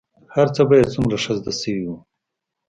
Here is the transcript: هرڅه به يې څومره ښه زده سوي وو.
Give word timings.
هرڅه 0.35 0.61
به 0.69 0.75
يې 0.79 0.85
څومره 0.93 1.17
ښه 1.23 1.33
زده 1.39 1.53
سوي 1.61 1.83
وو. 1.87 1.97